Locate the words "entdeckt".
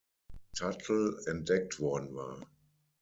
1.29-1.79